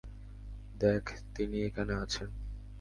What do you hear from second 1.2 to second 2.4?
তিনি এখানে আছেন।